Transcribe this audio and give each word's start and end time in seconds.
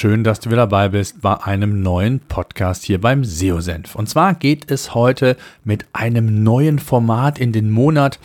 Schön, 0.00 0.24
dass 0.24 0.40
du 0.40 0.48
wieder 0.48 0.62
dabei 0.62 0.88
bist 0.88 1.20
bei 1.20 1.42
einem 1.42 1.82
neuen 1.82 2.20
Podcast 2.20 2.84
hier 2.84 2.98
beim 2.98 3.22
SEO-Senf. 3.22 3.94
Und 3.94 4.08
zwar 4.08 4.32
geht 4.32 4.70
es 4.70 4.94
heute 4.94 5.36
mit 5.62 5.84
einem 5.92 6.42
neuen 6.42 6.78
Format 6.78 7.38
in 7.38 7.52
den 7.52 7.70
Monat. 7.70 8.18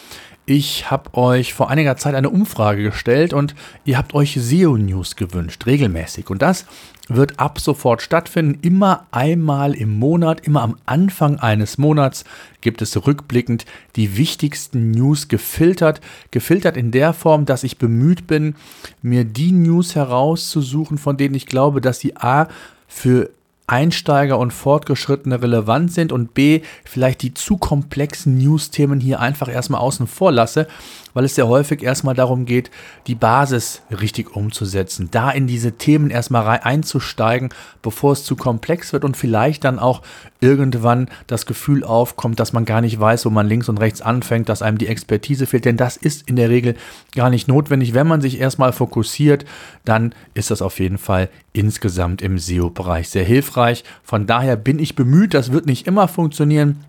Ich 0.48 0.92
habe 0.92 1.16
euch 1.16 1.56
vor 1.56 1.72
einiger 1.72 1.98
Zeit 1.98 2.14
eine 2.14 2.30
Umfrage 2.30 2.84
gestellt 2.84 3.34
und 3.34 3.56
ihr 3.84 3.98
habt 3.98 4.14
euch 4.14 4.38
SEO-News 4.40 5.16
gewünscht, 5.16 5.66
regelmäßig. 5.66 6.30
Und 6.30 6.44
das 6.44 6.68
wird 7.08 7.40
ab 7.40 7.60
sofort 7.60 8.04
stattfinden. 8.04 8.60
Immer 8.62 9.08
einmal 9.10 9.74
im 9.74 9.98
Monat, 9.98 10.46
immer 10.46 10.62
am 10.62 10.78
Anfang 10.86 11.40
eines 11.40 11.80
Monats 11.80 12.26
gibt 12.62 12.84
es 12.84 13.08
rückblickend 13.08 13.66
die 13.96 14.18
wichtigsten 14.18 14.92
News 14.92 15.30
gefiltert. 15.30 16.00
Gefiltert 16.30 16.78
in 16.78 16.92
der 16.92 17.14
Form, 17.14 17.46
dass 17.46 17.64
ich 17.64 17.80
bemüht 17.80 18.28
bin, 18.28 18.54
mir 19.02 19.24
die 19.24 19.52
News 19.52 19.96
herauszusuchen, 19.96 21.00
von 21.00 21.18
denen 21.18 21.34
ich 21.34 21.48
glaube, 21.48 21.82
dass 21.82 22.00
sie 22.00 22.18
A 22.18 22.50
für 22.88 23.32
Einsteiger 23.68 24.38
und 24.38 24.52
Fortgeschrittene 24.52 25.42
relevant 25.42 25.92
sind 25.92 26.12
und 26.12 26.34
B, 26.34 26.62
vielleicht 26.84 27.22
die 27.22 27.34
zu 27.34 27.58
komplexen 27.58 28.38
News-Themen 28.38 29.00
hier 29.00 29.20
einfach 29.20 29.48
erstmal 29.48 29.82
außen 29.82 30.08
vor 30.08 30.32
lasse, 30.32 30.68
weil 31.16 31.26
es 31.26 31.34
sehr 31.34 31.48
häufig 31.48 31.82
erstmal 31.82 32.14
darum 32.14 32.46
geht, 32.46 32.70
die 33.08 33.16
Basis 33.16 33.82
richtig 33.90 34.36
umzusetzen, 34.36 35.08
da 35.10 35.32
in 35.32 35.48
diese 35.48 35.72
Themen 35.72 36.12
erstmal 36.12 36.46
einzusteigen, 36.46 37.50
bevor 37.82 38.12
es 38.12 38.24
zu 38.24 38.36
komplex 38.36 38.94
wird 38.94 39.04
und 39.04 39.18
vielleicht 39.18 39.64
dann 39.64 39.80
auch 39.80 40.04
irgendwann 40.42 41.10
das 41.26 41.48
Gefühl 41.48 41.84
aufkommt, 41.84 42.40
dass 42.40 42.54
man 42.54 42.66
gar 42.66 42.82
nicht 42.82 43.00
weiß, 43.00 43.26
wo 43.26 43.30
man 43.32 43.48
links 43.48 43.70
und 43.70 43.80
rechts 43.80 44.02
anfängt, 44.02 44.50
dass 44.50 44.62
einem 44.62 44.78
die 44.78 44.88
Expertise 44.88 45.48
fehlt, 45.48 45.66
denn 45.66 45.78
das 45.78 45.98
ist 45.98 46.28
in 46.28 46.36
der 46.36 46.50
Regel 46.50 46.76
gar 47.16 47.32
nicht 47.32 47.48
notwendig. 47.48 47.94
Wenn 47.94 48.08
man 48.08 48.22
sich 48.22 48.40
erstmal 48.40 48.74
fokussiert, 48.74 49.46
dann 49.86 50.14
ist 50.34 50.52
das 50.52 50.62
auf 50.62 50.80
jeden 50.80 50.98
Fall 50.98 51.30
insgesamt 51.54 52.22
im 52.22 52.38
SEO-Bereich 52.38 53.10
sehr 53.10 53.24
hilfreich. 53.24 53.86
Von 54.04 54.28
daher 54.28 54.58
bin 54.58 54.80
ich 54.80 54.96
bemüht, 54.96 55.34
das 55.34 55.54
wird 55.54 55.66
nicht 55.66 55.88
immer 55.88 56.10
funktionieren 56.10 56.84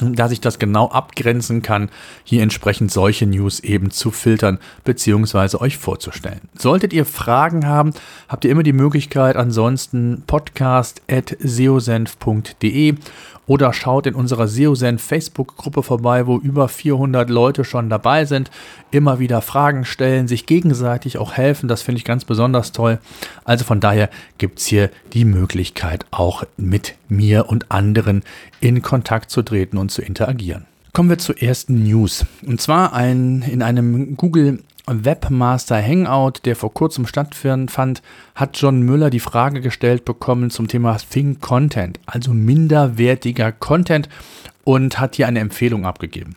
dass 0.00 0.32
ich 0.32 0.40
das 0.40 0.58
genau 0.58 0.88
abgrenzen 0.88 1.62
kann, 1.62 1.90
hier 2.24 2.42
entsprechend 2.42 2.90
solche 2.90 3.26
News 3.26 3.60
eben 3.60 3.90
zu 3.90 4.10
filtern 4.10 4.58
bzw. 4.84 5.58
euch 5.58 5.76
vorzustellen. 5.76 6.40
Solltet 6.56 6.92
ihr 6.92 7.04
Fragen 7.04 7.66
haben, 7.66 7.92
habt 8.28 8.44
ihr 8.44 8.50
immer 8.50 8.62
die 8.62 8.72
Möglichkeit, 8.72 9.36
ansonsten 9.36 10.22
podcast.seosenf.de 10.26 12.94
oder 13.46 13.72
schaut 13.72 14.06
in 14.06 14.14
unserer 14.14 14.46
SEOSenf 14.46 15.02
Facebook-Gruppe 15.02 15.82
vorbei, 15.82 16.26
wo 16.26 16.38
über 16.38 16.68
400 16.68 17.28
Leute 17.28 17.64
schon 17.64 17.90
dabei 17.90 18.24
sind, 18.24 18.50
immer 18.92 19.18
wieder 19.18 19.42
Fragen 19.42 19.84
stellen, 19.84 20.28
sich 20.28 20.46
gegenseitig 20.46 21.18
auch 21.18 21.32
helfen. 21.32 21.68
Das 21.68 21.82
finde 21.82 21.98
ich 21.98 22.04
ganz 22.04 22.24
besonders 22.24 22.72
toll. 22.72 22.98
Also 23.44 23.64
von 23.64 23.80
daher 23.80 24.10
gibt 24.38 24.60
es 24.60 24.66
hier 24.66 24.90
die 25.12 25.24
Möglichkeit, 25.24 26.06
auch 26.12 26.44
mit 26.56 26.94
mir 27.08 27.48
und 27.48 27.70
anderen 27.70 28.22
in 28.60 28.80
Kontakt 28.80 29.30
zu 29.30 29.42
treten 29.42 29.76
und 29.82 29.90
zu 29.90 30.00
interagieren. 30.00 30.64
Kommen 30.94 31.10
wir 31.10 31.18
zur 31.18 31.42
ersten 31.42 31.82
News. 31.82 32.24
Und 32.46 32.60
zwar 32.60 32.92
ein, 32.92 33.42
in 33.42 33.62
einem 33.62 34.16
Google 34.16 34.60
Webmaster 34.86 35.80
Hangout, 35.80 36.40
der 36.44 36.56
vor 36.56 36.74
kurzem 36.74 37.06
stattfand, 37.06 38.02
hat 38.34 38.58
John 38.58 38.82
Müller 38.82 39.10
die 39.10 39.20
Frage 39.20 39.60
gestellt 39.60 40.04
bekommen 40.04 40.50
zum 40.50 40.68
Thema 40.68 40.96
Think 40.96 41.40
Content, 41.40 42.00
also 42.06 42.32
minderwertiger 42.32 43.52
Content 43.52 44.08
und 44.64 44.98
hat 44.98 45.16
hier 45.16 45.28
eine 45.28 45.40
Empfehlung 45.40 45.86
abgegeben. 45.86 46.34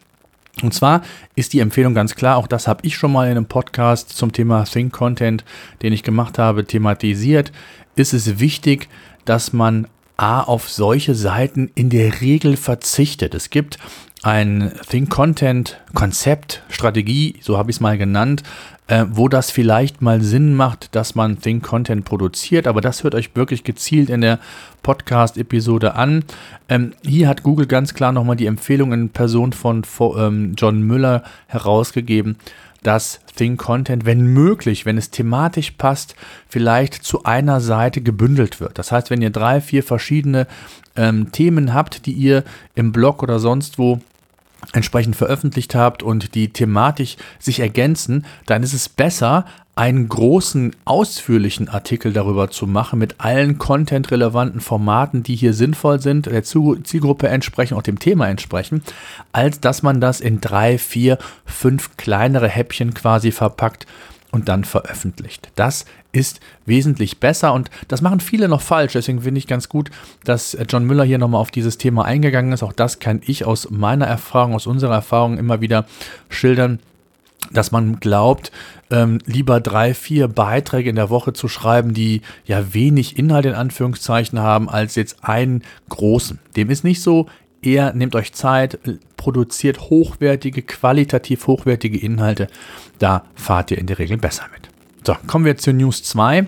Und 0.62 0.74
zwar 0.74 1.02
ist 1.36 1.54
die 1.54 1.60
Empfehlung 1.60 1.94
ganz 1.94 2.16
klar, 2.16 2.38
auch 2.38 2.48
das 2.48 2.68
habe 2.68 2.86
ich 2.86 2.96
schon 2.96 3.12
mal 3.12 3.26
in 3.26 3.32
einem 3.32 3.46
Podcast 3.46 4.10
zum 4.12 4.32
Thema 4.32 4.64
Think 4.64 4.94
Content, 4.94 5.44
den 5.82 5.92
ich 5.92 6.04
gemacht 6.04 6.38
habe, 6.38 6.66
thematisiert, 6.66 7.52
ist 7.96 8.14
es 8.14 8.40
wichtig, 8.40 8.88
dass 9.26 9.54
man 9.54 9.88
A 10.18 10.42
auf 10.42 10.70
solche 10.70 11.16
Seiten 11.16 11.72
in 11.76 11.90
der 11.90 12.22
Regel 12.22 12.58
verzichtet. 12.58 13.34
Es 13.34 13.50
gibt 13.50 13.78
ein 14.24 14.72
Think 14.90 15.10
Content 15.10 15.80
Konzept, 15.94 16.64
Strategie, 16.70 17.36
so 17.42 17.58
habe 17.58 17.70
ich 17.70 17.78
es 17.78 17.80
mal 17.80 17.98
genannt, 17.98 18.42
äh, 18.88 19.06
wo 19.10 19.28
das 19.28 19.52
vielleicht 19.52 20.02
mal 20.02 20.22
Sinn 20.22 20.56
macht, 20.56 20.96
dass 20.96 21.16
man 21.16 21.40
Think 21.40 21.64
Content 21.64 22.06
produziert, 22.06 22.68
aber 22.68 22.82
das 22.82 23.04
hört 23.04 23.16
euch 23.16 23.36
wirklich 23.36 23.64
gezielt 23.64 24.10
in 24.10 24.22
der 24.22 24.40
Podcast-Episode 24.84 25.96
an. 25.96 26.24
Ähm, 26.70 26.94
hier 27.04 27.28
hat 27.28 27.44
Google 27.44 27.68
ganz 27.68 27.94
klar 27.94 28.12
nochmal 28.12 28.36
die 28.36 28.46
Empfehlung 28.46 28.94
in 28.94 29.10
Person 29.10 29.54
von 29.54 29.84
ähm, 30.18 30.54
John 30.58 30.82
Müller 30.82 31.24
herausgegeben, 31.48 32.38
dass 32.86 33.20
Think 33.36 33.60
Content, 33.60 34.06
wenn 34.06 34.28
möglich, 34.28 34.86
wenn 34.86 34.98
es 34.98 35.10
thematisch 35.10 35.72
passt, 35.72 36.16
vielleicht 36.48 36.94
zu 36.94 37.24
einer 37.24 37.60
Seite 37.60 38.02
gebündelt 38.02 38.60
wird. 38.60 38.78
Das 38.78 38.92
heißt, 38.92 39.10
wenn 39.10 39.22
ihr 39.22 39.32
drei, 39.32 39.60
vier 39.60 39.84
verschiedene 39.84 40.48
ähm, 40.96 41.32
Themen 41.32 41.74
habt, 41.74 42.06
die 42.06 42.14
ihr 42.14 42.44
im 42.76 42.92
Blog 42.92 43.24
oder 43.24 43.40
sonst 43.40 43.80
wo 43.80 44.00
entsprechend 44.74 45.16
veröffentlicht 45.16 45.76
habt 45.76 46.04
und 46.04 46.36
die 46.36 46.50
thematisch 46.50 47.18
sich 47.40 47.60
ergänzen, 47.60 48.26
dann 48.46 48.64
ist 48.64 48.74
es 48.74 48.90
besser, 48.90 49.46
einen 49.76 50.08
großen, 50.08 50.74
ausführlichen 50.86 51.68
Artikel 51.68 52.14
darüber 52.14 52.50
zu 52.50 52.66
machen 52.66 52.98
mit 52.98 53.16
allen 53.20 53.58
content-relevanten 53.58 54.62
Formaten, 54.62 55.22
die 55.22 55.36
hier 55.36 55.54
sinnvoll 55.54 56.00
sind, 56.00 56.28
der 56.28 56.44
Zielgruppe 56.44 57.28
entsprechen, 57.28 57.76
auch 57.76 57.82
dem 57.82 58.00
Thema 58.00 58.30
entsprechen, 58.30 58.84
als 59.34 59.60
dass 59.60 59.84
man 59.84 60.00
das 60.00 60.22
in 60.22 60.40
drei, 60.40 60.78
vier, 60.78 61.18
fünf 61.46 61.98
kleinere 61.98 62.48
Häppchen 62.48 62.94
quasi 62.94 63.32
verpackt 63.32 63.86
und 64.32 64.50
dann 64.50 64.64
veröffentlicht. 64.64 65.50
Das 65.56 65.86
ist 66.12 66.40
wesentlich 66.66 67.20
besser 67.20 67.54
und 67.54 67.70
das 67.88 68.02
machen 68.02 68.20
viele 68.20 68.48
noch 68.48 68.62
falsch. 68.62 68.94
Deswegen 68.94 69.22
finde 69.22 69.40
ich 69.40 69.48
ganz 69.48 69.70
gut, 69.70 69.92
dass 70.24 70.58
John 70.70 70.86
Müller 70.86 71.04
hier 71.04 71.18
nochmal 71.18 71.42
auf 71.42 71.52
dieses 71.52 71.78
Thema 71.78 72.06
eingegangen 72.06 72.52
ist. 72.52 72.64
Auch 72.64 72.74
das 72.74 73.00
kann 73.00 73.22
ich 73.26 73.46
aus 73.46 73.70
meiner 73.70 74.06
Erfahrung, 74.06 74.56
aus 74.56 74.68
unserer 74.68 74.96
Erfahrung 74.96 75.38
immer 75.38 75.62
wieder 75.62 75.86
schildern 76.30 76.80
dass 77.52 77.72
man 77.72 78.00
glaubt, 78.00 78.52
ähm, 78.90 79.20
lieber 79.26 79.60
drei, 79.60 79.94
vier 79.94 80.28
Beiträge 80.28 80.90
in 80.90 80.96
der 80.96 81.10
Woche 81.10 81.34
zu 81.34 81.48
schreiben, 81.48 81.94
die 81.94 82.22
ja 82.46 82.74
wenig 82.74 83.18
Inhalt 83.18 83.46
in 83.46 83.54
Anführungszeichen 83.54 84.40
haben, 84.40 84.70
als 84.70 84.96
jetzt 84.96 85.24
einen 85.24 85.64
großen. 85.90 86.40
Dem 86.56 86.70
ist 86.70 86.84
nicht 86.84 87.02
so. 87.02 87.28
Eher 87.66 87.94
nehmt 87.94 88.16
euch 88.16 88.34
Zeit, 88.34 88.80
produziert 89.18 89.90
hochwertige, 89.90 90.62
qualitativ 90.62 91.48
hochwertige 91.48 91.98
Inhalte. 91.98 92.48
Da 93.00 93.26
fahrt 93.34 93.72
ihr 93.72 93.78
in 93.78 93.88
der 93.88 94.00
Regel 94.00 94.18
besser 94.18 94.46
mit. 94.54 94.70
So, 95.06 95.16
kommen 95.28 95.46
wir 95.46 95.58
zu 95.58 95.72
News 95.72 96.04
2, 96.04 96.48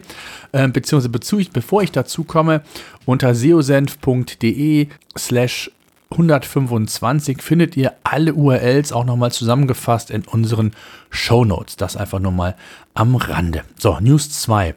äh, 0.51 0.67
beziehungsweise 0.67 1.09
bevor 1.51 1.83
ich 1.83 1.91
dazu 1.91 2.23
komme, 2.23 2.61
unter 3.05 3.35
seosenf.de 3.35 4.87
slash 5.17 5.71
125 6.09 7.41
findet 7.41 7.75
ihr 7.77 7.93
alle 8.03 8.33
URLs 8.33 8.93
auch 8.93 9.05
nochmal 9.05 9.31
zusammengefasst 9.31 10.09
in 10.09 10.23
unseren 10.25 10.71
Show 11.09 11.45
Notes. 11.45 11.75
Das 11.75 11.97
einfach 11.97 12.19
nur 12.19 12.31
mal 12.31 12.55
am 12.93 13.15
Rande. 13.15 13.63
So, 13.77 13.99
News 13.99 14.29
2. 14.41 14.73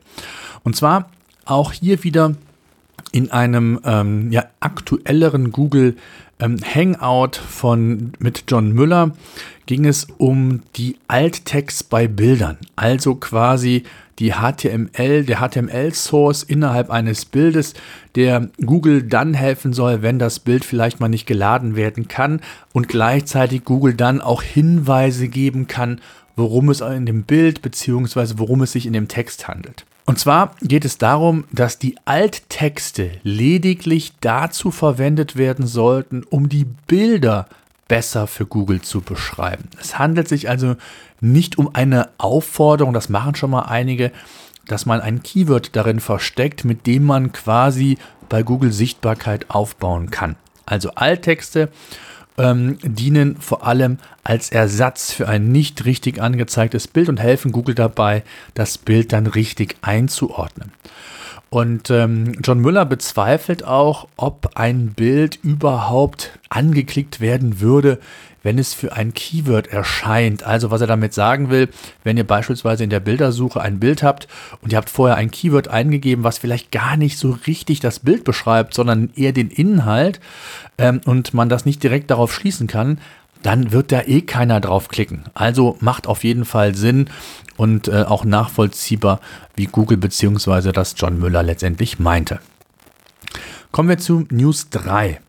Und 0.65 0.77
zwar 0.77 1.09
auch 1.45 1.73
hier 1.73 2.03
wieder 2.05 2.35
in 3.13 3.31
einem 3.31 3.81
ähm, 3.85 4.31
ja, 4.33 4.45
aktuelleren 4.61 5.53
Google 5.53 5.97
ähm, 6.39 6.57
Hangout 6.63 7.37
von 7.37 8.13
mit 8.19 8.45
John 8.49 8.73
Müller 8.73 9.13
ging 9.67 9.87
es 9.87 10.07
um 10.19 10.63
die 10.77 10.97
Alttext 11.07 11.91
bei 11.91 12.09
Bildern, 12.09 12.59
also 12.77 13.15
quasi 13.15 13.85
die 14.19 14.33
HTML, 14.33 15.25
der 15.25 15.39
HTML-Source 15.39 16.43
innerhalb 16.43 16.91
eines 16.91 17.25
Bildes, 17.25 17.75
der 18.17 18.49
Google 18.65 19.03
dann 19.03 19.33
helfen 19.33 19.73
soll, 19.73 20.03
wenn 20.03 20.19
das 20.19 20.41
Bild 20.41 20.65
vielleicht 20.65 21.01
mal 21.01 21.09
nicht 21.09 21.27
geladen 21.27 21.75
werden 21.75 22.07
kann 22.07 22.41
und 22.73 22.89
gleichzeitig 22.89 23.65
Google 23.65 23.95
dann 23.95 24.21
auch 24.21 24.43
Hinweise 24.43 25.29
geben 25.29 25.69
kann, 25.69 26.01
worum 26.41 26.71
es 26.71 26.81
in 26.81 27.07
dem 27.07 27.23
Bild 27.23 27.63
bzw. 27.63 28.35
worum 28.37 28.63
es 28.63 28.73
sich 28.73 28.87
in 28.87 28.93
dem 28.93 29.09
Text 29.09 29.47
handelt. 29.47 29.85
Und 30.07 30.19
zwar 30.19 30.57
geht 30.61 30.85
es 30.85 30.99
darum, 30.99 31.45
dass 31.53 31.79
die 31.79 31.97
Alttexte 32.05 33.13
lediglich 33.23 34.15
dazu 34.21 34.73
verwendet 34.73 35.37
werden 35.37 35.67
sollten, 35.67 36.25
um 36.29 36.49
die 36.49 36.65
Bilder 36.65 37.47
besser 37.87 38.27
für 38.27 38.47
Google 38.47 38.81
zu 38.81 39.03
beschreiben. 39.03 39.69
Es 39.81 39.99
handelt 39.99 40.29
sich 40.29 40.49
also 40.49 40.77
nicht 41.21 41.59
um 41.59 41.75
eine 41.75 42.09
Aufforderung, 42.19 42.93
das 42.93 43.09
machen 43.09 43.35
schon 43.35 43.51
mal 43.51 43.63
einige, 43.63 44.11
dass 44.67 44.87
man 44.87 45.01
ein 45.01 45.23
Keyword 45.23 45.77
darin 45.77 46.01
versteckt, 46.01 46.65
mit 46.65 46.87
dem 46.87 47.05
man 47.05 47.33
quasi 47.33 47.99
bei 48.29 48.43
Google 48.43 48.73
Sichtbarkeit 48.73 49.51
aufbauen 49.51 50.11
kann. 50.11 50.37
Also 50.67 50.93
Alttexte 50.95 51.69
ähm, 52.39 52.79
dienen 52.83 53.37
vor 53.37 53.67
allem 53.67 53.99
als 54.25 54.51
Ersatz 54.51 55.13
für 55.13 55.29
ein 55.29 55.53
nicht 55.53 55.85
richtig 55.85 56.21
angezeigtes 56.21 56.89
Bild 56.89 57.09
und 57.09 57.21
helfen 57.21 57.53
Google 57.53 57.75
dabei, 57.75 58.23
das 58.55 58.79
Bild 58.79 59.13
dann 59.13 59.27
richtig 59.27 59.77
einzuordnen. 59.83 60.73
Und 61.51 61.91
ähm, 61.91 62.39
John 62.45 62.61
Müller 62.61 62.87
bezweifelt 62.87 63.65
auch, 63.65 64.07
ob 64.17 64.53
ein 64.55 64.93
Bild 64.95 65.41
überhaupt 65.43 66.39
angeklickt 66.49 67.21
werden 67.21 67.61
würde, 67.61 67.99
wenn 68.45 68.57
es 68.57 68.73
für 68.73 68.93
ein 68.93 69.15
Keyword 69.15 69.67
erscheint. 69.67 70.45
Also 70.45 70.71
was 70.71 70.81
er 70.81 70.87
damit 70.87 71.13
sagen 71.13 71.51
will, 71.51 71.69
wenn 72.05 72.17
ihr 72.17 72.27
beispielsweise 72.27 72.85
in 72.85 72.91
der 72.91 73.01
Bildersuche 73.01 73.61
ein 73.61 73.81
Bild 73.81 74.05
habt 74.05 74.29
und 74.63 74.73
ihr 74.73 74.79
habt 74.79 74.91
vorher 74.91 75.17
ein 75.17 75.33
Keyword 75.33 75.67
eingegeben, 75.67 76.23
was 76.23 76.39
vielleicht 76.39 76.71
gar 76.71 76.97
nicht 76.97 77.19
so 77.19 77.37
richtig 77.49 77.81
das 77.81 77.99
Bild 77.99 78.23
beschreibt, 78.23 78.73
sondern 78.73 79.11
eher 79.17 79.33
den 79.33 79.51
Inhalt 79.51 80.21
ähm, 80.79 81.01
und 81.05 81.35
man 81.35 81.49
das 81.49 81.65
nicht 81.65 81.83
direkt 81.83 82.13
darauf 82.13 82.33
schließen 82.33 82.69
kann, 82.69 82.99
dann 83.43 83.73
wird 83.73 83.93
da 83.93 84.03
eh 84.03 84.23
keiner 84.23 84.61
drauf 84.61 84.89
klicken. 84.89 85.25
Also 85.35 85.77
macht 85.81 86.07
auf 86.07 86.25
jeden 86.25 86.45
Fall 86.45 86.75
Sinn 86.75 87.09
und 87.57 87.89
äh, 87.89 88.03
auch 88.03 88.25
nachvollziehbar, 88.25 89.21
wie 89.55 89.67
Google 89.67 89.99
bzw. 89.99 90.73
das 90.73 90.95
John 90.97 91.19
Müller 91.19 91.43
letztendlich 91.43 91.99
meinte. 91.99 92.41
Kommen 93.73 93.89
wir 93.89 93.99
zu 93.99 94.27
News 94.31 94.71
3. 94.71 95.21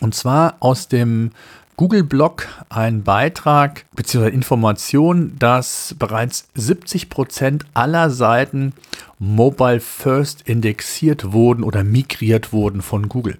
Und 0.00 0.14
zwar 0.14 0.56
aus 0.60 0.88
dem 0.88 1.30
Google-Blog 1.76 2.48
ein 2.70 3.02
Beitrag 3.02 3.84
bzw. 3.94 4.28
Information, 4.28 5.36
dass 5.38 5.94
bereits 5.98 6.48
70 6.54 7.10
Prozent 7.10 7.66
aller 7.74 8.08
Seiten 8.10 8.72
Mobile 9.18 9.80
First 9.80 10.42
indexiert 10.42 11.32
wurden 11.32 11.64
oder 11.64 11.84
migriert 11.84 12.52
wurden 12.52 12.82
von 12.82 13.08
Google. 13.08 13.36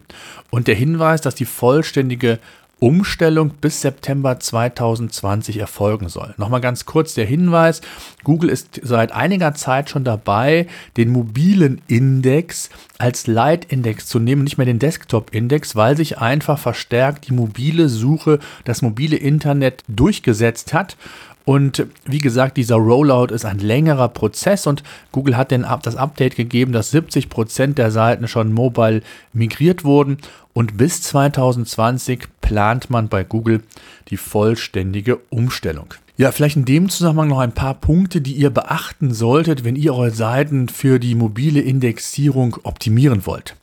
Und 0.51 0.69
der 0.69 0.75
Hinweis, 0.75 1.21
dass 1.23 1.35
die 1.35 1.45
vollständige 1.45 2.39
Umstellung 2.79 3.51
bis 3.61 3.81
September 3.81 4.39
2020 4.39 5.57
erfolgen 5.57 6.11
soll. 6.11 6.35
Nochmal 6.37 6.61
ganz 6.61 6.85
kurz 6.85 7.15
der 7.15 7.25
Hinweis, 7.25 7.81
Google 8.23 8.51
ist 8.51 8.81
seit 8.83 9.13
einiger 9.13 9.55
Zeit 9.55 9.89
schon 9.89 10.05
dabei, 10.05 10.67
den 10.99 11.11
mobilen 11.11 11.81
Index 11.89 12.69
als 12.99 13.27
Leitindex 13.27 14.07
zu 14.07 14.19
nehmen, 14.19 14.45
nicht 14.45 14.59
mehr 14.59 14.67
den 14.67 14.79
Desktop-Index, 14.79 15.75
weil 15.75 15.97
sich 15.97 16.19
einfach 16.19 16.59
verstärkt 16.59 17.29
die 17.29 17.33
mobile 17.33 17.89
Suche, 17.89 18.41
das 18.65 18.83
mobile 18.83 19.17
Internet 19.17 19.83
durchgesetzt 19.89 20.75
hat. 20.75 20.99
Und 21.47 21.87
wie 22.05 22.19
gesagt, 22.19 22.57
dieser 22.57 22.75
Rollout 22.75 23.33
ist 23.33 23.45
ein 23.45 23.61
längerer 23.61 24.09
Prozess 24.09 24.67
und 24.67 24.83
Google 25.13 25.37
hat 25.37 25.53
den, 25.53 25.65
das 25.83 25.95
Update 25.95 26.35
gegeben, 26.35 26.73
dass 26.73 26.91
70 26.91 27.29
Prozent 27.29 27.79
der 27.79 27.93
Seiten 27.93 28.27
schon 28.27 28.53
mobile 28.53 29.01
migriert 29.33 29.85
wurden. 29.85 30.19
Und 30.55 30.77
bis 30.77 31.03
2020 31.03 32.27
plant 32.47 32.91
man 32.91 33.09
bei 33.09 33.25
Google 33.25 33.63
die 34.09 34.17
vollständige 34.17 35.17
Umstellung. 35.31 35.95
Ja, 36.17 36.31
vielleicht 36.31 36.57
in 36.57 36.65
dem 36.65 36.89
Zusammenhang 36.89 37.29
noch 37.29 37.41
ein 37.41 37.53
paar 37.53 37.75
Punkte, 37.75 38.21
die 38.21 38.35
ihr 38.35 38.51
beachten 38.51 39.13
solltet, 39.13 39.65
wenn 39.65 39.75
ihr 39.75 39.93
eure 39.93 40.13
Seiten 40.13 40.69
für 40.69 41.01
die 41.01 41.17
mobile 41.17 41.61
Indexierung 41.61 42.57
optimieren 42.63 43.27
wollt. 43.27 43.57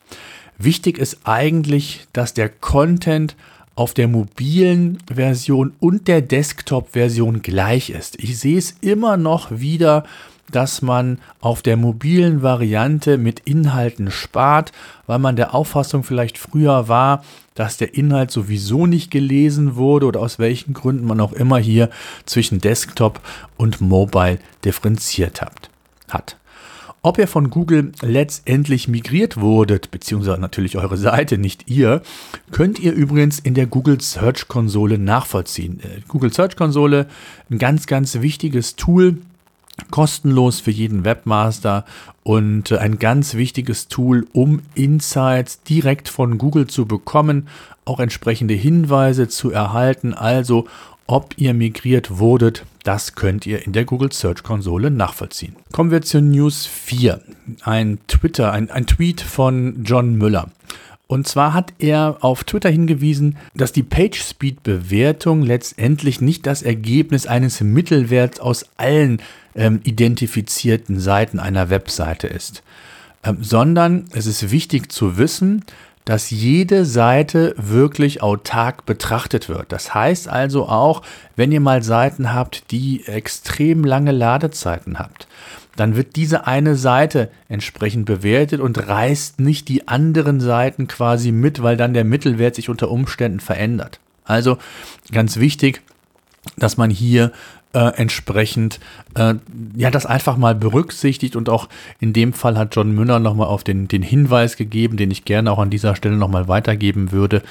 Wichtig 0.58 0.98
ist 0.98 1.20
eigentlich, 1.24 2.06
dass 2.12 2.34
der 2.34 2.50
Content 2.50 3.36
auf 3.74 3.94
der 3.94 4.06
mobilen 4.06 4.98
Version 5.12 5.72
und 5.80 6.06
der 6.06 6.20
Desktop-Version 6.20 7.40
gleich 7.40 7.88
ist. 7.88 8.22
Ich 8.22 8.38
sehe 8.38 8.58
es 8.58 8.76
immer 8.82 9.16
noch 9.16 9.50
wieder, 9.50 10.04
dass 10.50 10.82
man 10.82 11.18
auf 11.40 11.62
der 11.62 11.76
mobilen 11.76 12.42
Variante 12.42 13.18
mit 13.18 13.40
Inhalten 13.40 14.10
spart, 14.10 14.72
weil 15.06 15.18
man 15.18 15.36
der 15.36 15.54
Auffassung 15.54 16.04
vielleicht 16.04 16.38
früher 16.38 16.88
war, 16.88 17.24
dass 17.54 17.76
der 17.76 17.94
Inhalt 17.94 18.30
sowieso 18.30 18.86
nicht 18.86 19.10
gelesen 19.10 19.76
wurde 19.76 20.06
oder 20.06 20.20
aus 20.20 20.38
welchen 20.38 20.74
Gründen 20.74 21.06
man 21.06 21.20
auch 21.20 21.32
immer 21.32 21.58
hier 21.58 21.90
zwischen 22.26 22.60
Desktop 22.60 23.20
und 23.56 23.80
Mobile 23.80 24.38
differenziert 24.64 25.40
hat. 25.40 25.70
Ob 27.04 27.18
ihr 27.18 27.28
von 27.28 27.50
Google 27.50 27.92
letztendlich 28.00 28.88
migriert 28.88 29.36
wurdet, 29.36 29.90
beziehungsweise 29.90 30.40
natürlich 30.40 30.78
eure 30.78 30.96
Seite, 30.96 31.36
nicht 31.36 31.68
ihr, 31.68 32.00
könnt 32.50 32.78
ihr 32.78 32.94
übrigens 32.94 33.38
in 33.38 33.52
der 33.52 33.66
Google 33.66 34.00
Search 34.00 34.48
Konsole 34.48 34.96
nachvollziehen. 34.96 35.80
Äh, 35.80 36.00
Google 36.08 36.32
Search 36.32 36.56
Konsole, 36.56 37.06
ein 37.50 37.58
ganz, 37.58 37.86
ganz 37.86 38.22
wichtiges 38.22 38.76
Tool, 38.76 39.18
kostenlos 39.90 40.60
für 40.60 40.70
jeden 40.70 41.04
Webmaster 41.04 41.84
und 42.22 42.70
äh, 42.70 42.78
ein 42.78 42.98
ganz 42.98 43.34
wichtiges 43.34 43.88
Tool, 43.88 44.26
um 44.32 44.62
Insights 44.74 45.62
direkt 45.62 46.08
von 46.08 46.38
Google 46.38 46.66
zu 46.66 46.86
bekommen, 46.86 47.48
auch 47.84 48.00
entsprechende 48.00 48.54
Hinweise 48.54 49.28
zu 49.28 49.50
erhalten. 49.50 50.14
Also 50.14 50.66
ob 51.06 51.34
ihr 51.36 51.52
migriert 51.52 52.18
wurdet, 52.18 52.64
das 52.82 53.14
könnt 53.14 53.46
ihr 53.46 53.66
in 53.66 53.72
der 53.72 53.84
Google 53.84 54.12
Search 54.12 54.42
Konsole 54.42 54.90
nachvollziehen. 54.90 55.54
Kommen 55.70 55.90
wir 55.90 56.02
zu 56.02 56.22
News 56.22 56.66
4. 56.66 57.20
Ein 57.62 57.98
Twitter, 58.08 58.52
ein, 58.52 58.70
ein 58.70 58.86
Tweet 58.86 59.20
von 59.20 59.84
John 59.84 60.16
Müller. 60.16 60.48
Und 61.06 61.28
zwar 61.28 61.52
hat 61.52 61.72
er 61.78 62.18
auf 62.20 62.44
Twitter 62.44 62.70
hingewiesen, 62.70 63.36
dass 63.54 63.72
die 63.72 63.82
PageSpeed-Bewertung 63.82 65.42
letztendlich 65.42 66.20
nicht 66.20 66.46
das 66.46 66.62
Ergebnis 66.62 67.26
eines 67.26 67.60
Mittelwerts 67.60 68.40
aus 68.40 68.66
allen 68.78 69.20
ähm, 69.54 69.80
identifizierten 69.84 70.98
Seiten 70.98 71.38
einer 71.38 71.68
Webseite 71.68 72.26
ist, 72.26 72.62
ähm, 73.22 73.38
sondern 73.42 74.06
es 74.12 74.26
ist 74.26 74.50
wichtig 74.50 74.90
zu 74.90 75.18
wissen, 75.18 75.64
dass 76.04 76.30
jede 76.30 76.84
Seite 76.84 77.54
wirklich 77.56 78.22
autark 78.22 78.84
betrachtet 78.84 79.48
wird. 79.48 79.72
Das 79.72 79.94
heißt 79.94 80.28
also 80.28 80.68
auch, 80.68 81.02
wenn 81.34 81.52
ihr 81.52 81.60
mal 81.60 81.82
Seiten 81.82 82.32
habt, 82.32 82.70
die 82.70 83.06
extrem 83.06 83.84
lange 83.84 84.12
Ladezeiten 84.12 84.98
habt, 84.98 85.26
dann 85.76 85.96
wird 85.96 86.16
diese 86.16 86.46
eine 86.46 86.76
Seite 86.76 87.30
entsprechend 87.48 88.06
bewertet 88.06 88.60
und 88.60 88.88
reißt 88.88 89.40
nicht 89.40 89.68
die 89.68 89.88
anderen 89.88 90.40
Seiten 90.40 90.86
quasi 90.88 91.32
mit, 91.32 91.62
weil 91.62 91.76
dann 91.76 91.94
der 91.94 92.04
Mittelwert 92.04 92.54
sich 92.54 92.68
unter 92.68 92.90
Umständen 92.90 93.40
verändert. 93.40 94.00
Also 94.24 94.58
ganz 95.12 95.38
wichtig, 95.38 95.82
dass 96.56 96.76
man 96.76 96.90
hier 96.90 97.32
äh, 97.74 97.92
entsprechend 97.96 98.78
äh, 99.14 99.34
ja 99.74 99.90
das 99.90 100.06
einfach 100.06 100.36
mal 100.36 100.54
berücksichtigt 100.54 101.36
und 101.36 101.48
auch 101.48 101.68
in 102.00 102.12
dem 102.12 102.32
Fall 102.32 102.56
hat 102.56 102.76
John 102.76 102.94
Müller 102.94 103.18
nochmal 103.18 103.48
auf 103.48 103.64
den, 103.64 103.88
den 103.88 104.02
Hinweis 104.02 104.56
gegeben, 104.56 104.96
den 104.96 105.10
ich 105.10 105.24
gerne 105.24 105.50
auch 105.50 105.58
an 105.58 105.70
dieser 105.70 105.96
Stelle 105.96 106.16
nochmal 106.16 106.46
weitergeben 106.46 107.10
würde, 107.10 107.42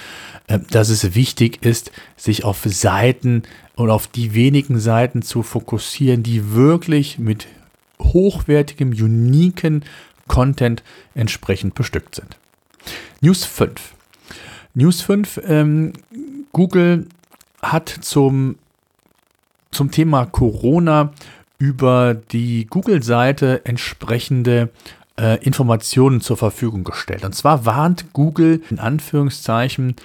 äh, 0.47 0.59
dass 0.71 0.89
es 0.89 1.15
wichtig 1.15 1.63
ist, 1.65 1.91
sich 2.15 2.45
auf 2.45 2.61
Seiten 2.63 3.43
und 3.75 3.89
auf 3.89 4.07
die 4.07 4.33
wenigen 4.33 4.79
Seiten 4.79 5.21
zu 5.21 5.43
fokussieren, 5.43 6.23
die 6.23 6.53
wirklich 6.53 7.19
mit 7.19 7.47
hochwertigem, 7.99 8.91
uniken 8.91 9.83
Content 10.27 10.83
entsprechend 11.15 11.75
bestückt 11.75 12.15
sind. 12.15 12.37
News 13.21 13.45
5. 13.45 13.93
News 14.73 15.01
5, 15.01 15.41
ähm, 15.45 15.93
Google 16.51 17.07
hat 17.61 17.89
zum 17.89 18.55
zum 19.71 19.91
Thema 19.91 20.25
Corona 20.25 21.13
über 21.57 22.13
die 22.13 22.67
Google-Seite 22.69 23.65
entsprechende 23.65 24.69
äh, 25.19 25.43
Informationen 25.43 26.21
zur 26.21 26.37
Verfügung 26.37 26.83
gestellt. 26.83 27.23
Und 27.23 27.33
zwar 27.33 27.65
warnt 27.65 28.13
Google 28.13 28.61
in 28.69 28.79
Anführungszeichen 28.79 29.95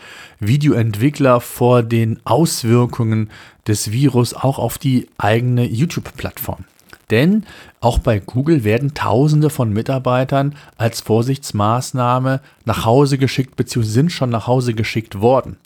Videoentwickler 0.41 1.41
vor 1.41 1.83
den 1.83 2.21
Auswirkungen 2.25 3.31
des 3.67 3.91
Virus 3.91 4.35
auch 4.35 4.59
auf 4.59 4.79
die 4.79 5.09
eigene 5.19 5.65
YouTube-Plattform. 5.67 6.65
Denn 7.11 7.45
auch 7.81 7.99
bei 7.99 8.19
Google 8.21 8.65
werden 8.65 8.95
Tausende 8.95 9.51
von 9.51 9.73
Mitarbeitern 9.73 10.55
als 10.77 11.01
Vorsichtsmaßnahme 11.01 12.41
nach 12.65 12.85
Hause 12.85 13.19
geschickt 13.19 13.57
bzw. 13.57 13.83
sind 13.83 14.13
schon 14.13 14.31
nach 14.31 14.47
Hause 14.47 14.75
geschickt 14.75 15.21
worden. 15.21 15.57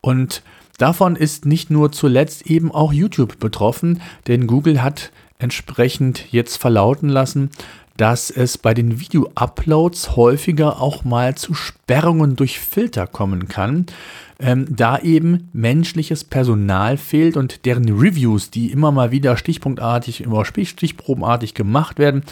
Und 0.00 0.42
Davon 0.78 1.16
ist 1.16 1.46
nicht 1.46 1.70
nur 1.70 1.90
zuletzt 1.90 2.46
eben 2.46 2.70
auch 2.70 2.92
YouTube 2.92 3.40
betroffen, 3.40 4.02
denn 4.26 4.46
Google 4.46 4.82
hat 4.82 5.10
entsprechend 5.38 6.30
jetzt 6.32 6.56
verlauten 6.56 7.08
lassen, 7.08 7.50
dass 7.96 8.30
es 8.30 8.58
bei 8.58 8.74
den 8.74 9.00
Video-Uploads 9.00 10.16
häufiger 10.16 10.80
auch 10.80 11.04
mal 11.04 11.34
zu 11.34 11.54
Sperrungen 11.54 12.36
durch 12.36 12.60
Filter 12.60 13.06
kommen 13.06 13.48
kann, 13.48 13.86
ähm, 14.38 14.66
da 14.68 14.98
eben 14.98 15.48
menschliches 15.52 16.24
Personal 16.24 16.96
fehlt 16.98 17.36
und 17.36 17.64
deren 17.64 17.88
Reviews, 17.98 18.50
die 18.50 18.70
immer 18.70 18.92
mal 18.92 19.10
wieder 19.10 19.36
stichpunktartig, 19.36 20.22
immer 20.22 20.44
stichprobenartig 20.44 21.54
gemacht 21.54 21.98
werden, 21.98 22.22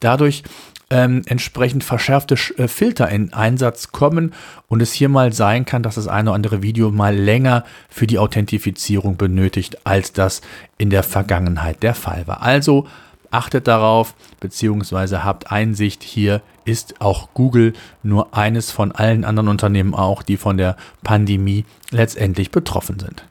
dadurch 0.00 0.42
ähm, 0.90 1.22
entsprechend 1.26 1.82
verschärfte 1.82 2.36
äh, 2.58 2.68
Filter 2.68 3.08
in 3.08 3.32
Einsatz 3.32 3.92
kommen 3.92 4.34
und 4.68 4.82
es 4.82 4.92
hier 4.92 5.08
mal 5.08 5.32
sein 5.32 5.64
kann, 5.64 5.82
dass 5.82 5.94
das 5.94 6.08
eine 6.08 6.30
oder 6.30 6.34
andere 6.34 6.62
Video 6.62 6.90
mal 6.90 7.16
länger 7.16 7.64
für 7.88 8.06
die 8.06 8.18
Authentifizierung 8.18 9.16
benötigt, 9.16 9.86
als 9.86 10.12
das 10.12 10.42
in 10.76 10.90
der 10.90 11.02
Vergangenheit 11.02 11.82
der 11.82 11.94
Fall 11.94 12.26
war. 12.26 12.42
Also 12.42 12.86
Achtet 13.34 13.66
darauf, 13.66 14.14
beziehungsweise 14.38 15.24
habt 15.24 15.50
Einsicht, 15.50 16.04
hier 16.04 16.40
ist 16.64 17.00
auch 17.00 17.30
Google 17.34 17.72
nur 18.04 18.32
eines 18.32 18.70
von 18.70 18.92
allen 18.92 19.24
anderen 19.24 19.48
Unternehmen 19.48 19.92
auch, 19.92 20.22
die 20.22 20.36
von 20.36 20.56
der 20.56 20.76
Pandemie 21.02 21.64
letztendlich 21.90 22.52
betroffen 22.52 23.00
sind. 23.00 23.24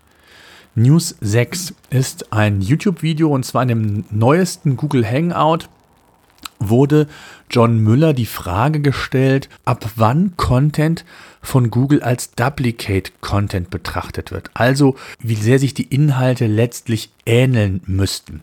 News 0.75 1.15
6 1.21 1.73
ist 1.89 2.33
ein 2.33 2.59
YouTube-Video 2.59 3.29
und 3.29 3.45
zwar 3.45 3.61
in 3.61 3.69
dem 3.69 4.05
neuesten 4.11 4.75
Google 4.75 5.09
Hangout 5.09 5.69
wurde 6.59 7.07
John 7.49 7.77
Müller 7.77 8.13
die 8.13 8.25
Frage 8.25 8.79
gestellt, 8.79 9.49
ab 9.65 9.89
wann 9.95 10.33
Content 10.37 11.05
von 11.41 11.69
Google 11.69 12.01
als 12.01 12.31
Duplicate 12.31 13.11
Content 13.21 13.69
betrachtet 13.69 14.31
wird. 14.31 14.49
Also 14.53 14.95
wie 15.19 15.35
sehr 15.35 15.59
sich 15.59 15.73
die 15.73 15.93
Inhalte 15.93 16.47
letztlich 16.47 17.11
ähneln 17.25 17.81
müssten. 17.85 18.41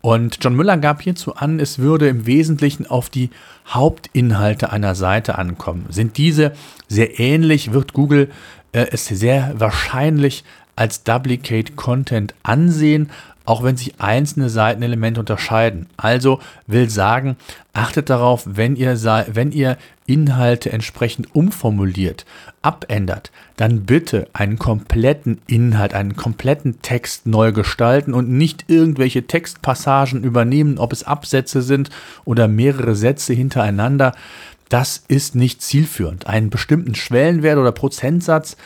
Und 0.00 0.38
John 0.40 0.54
Müller 0.54 0.76
gab 0.76 1.02
hierzu 1.02 1.34
an, 1.34 1.58
es 1.58 1.78
würde 1.78 2.08
im 2.08 2.26
Wesentlichen 2.26 2.86
auf 2.86 3.10
die 3.10 3.30
Hauptinhalte 3.68 4.70
einer 4.70 4.94
Seite 4.94 5.38
ankommen. 5.38 5.86
Sind 5.88 6.18
diese 6.18 6.52
sehr 6.88 7.18
ähnlich, 7.18 7.72
wird 7.72 7.94
Google 7.94 8.30
äh, 8.72 8.86
es 8.90 9.06
sehr 9.06 9.54
wahrscheinlich 9.56 10.44
als 10.76 11.04
Duplicate 11.04 11.76
Content 11.76 12.34
ansehen, 12.42 13.10
auch 13.44 13.62
wenn 13.62 13.76
sich 13.76 14.00
einzelne 14.00 14.48
Seitenelemente 14.48 15.20
unterscheiden. 15.20 15.86
Also 15.96 16.40
will 16.66 16.88
sagen, 16.90 17.36
achtet 17.72 18.10
darauf, 18.10 18.42
wenn 18.46 18.76
ihr, 18.76 18.94
wenn 19.32 19.52
ihr 19.52 19.76
Inhalte 20.06 20.72
entsprechend 20.72 21.34
umformuliert, 21.34 22.26
abändert, 22.60 23.30
dann 23.56 23.84
bitte 23.84 24.28
einen 24.32 24.58
kompletten 24.58 25.40
Inhalt, 25.46 25.94
einen 25.94 26.16
kompletten 26.16 26.82
Text 26.82 27.26
neu 27.26 27.52
gestalten 27.52 28.14
und 28.14 28.30
nicht 28.30 28.64
irgendwelche 28.68 29.26
Textpassagen 29.26 30.24
übernehmen, 30.24 30.78
ob 30.78 30.92
es 30.92 31.04
Absätze 31.04 31.62
sind 31.62 31.90
oder 32.24 32.48
mehrere 32.48 32.94
Sätze 32.94 33.32
hintereinander. 33.32 34.12
Das 34.68 35.04
ist 35.08 35.34
nicht 35.34 35.60
zielführend. 35.62 36.26
Einen 36.26 36.50
bestimmten 36.50 36.94
Schwellenwert 36.94 37.58
oder 37.58 37.72
Prozentsatz 37.72 38.56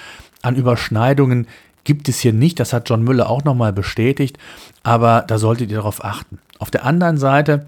an 0.43 0.55
Überschneidungen 0.55 1.49
gibt 1.87 2.11
es 2.11 2.21
hier 2.21 2.35
nicht. 2.35 2.61
Das 2.61 2.75
hat 2.75 2.91
John 2.91 3.03
Müller 3.03 3.31
auch 3.31 3.45
nochmal 3.45 3.73
bestätigt. 3.73 4.37
Aber 4.83 5.25
da 5.27 5.39
solltet 5.39 5.71
ihr 5.71 5.79
darauf 5.79 6.05
achten. 6.05 6.39
Auf 6.59 6.71
der 6.71 6.85
anderen 6.85 7.17
Seite 7.17 7.67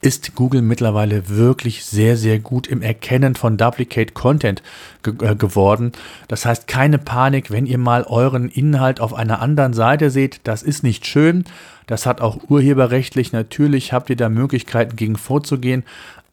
ist 0.00 0.34
Google 0.34 0.62
mittlerweile 0.62 1.28
wirklich 1.28 1.84
sehr, 1.84 2.16
sehr 2.16 2.38
gut 2.38 2.66
im 2.66 2.82
Erkennen 2.82 3.34
von 3.34 3.56
Duplicate 3.56 4.12
Content 4.12 4.62
ge 5.02 5.14
äh, 5.20 5.34
geworden. 5.34 5.92
Das 6.28 6.44
heißt, 6.44 6.66
keine 6.68 6.98
Panik, 6.98 7.50
wenn 7.50 7.66
ihr 7.66 7.78
mal 7.78 8.04
euren 8.04 8.48
Inhalt 8.48 9.00
auf 9.00 9.14
einer 9.14 9.40
anderen 9.40 9.72
Seite 9.72 10.10
seht. 10.10 10.40
Das 10.44 10.62
ist 10.62 10.82
nicht 10.82 11.06
schön. 11.06 11.44
Das 11.86 12.04
hat 12.04 12.20
auch 12.20 12.38
urheberrechtlich. 12.48 13.32
Natürlich 13.32 13.92
habt 13.92 14.10
ihr 14.10 14.16
da 14.16 14.28
Möglichkeiten 14.28 14.96
gegen 14.96 15.16
vorzugehen. 15.16 15.84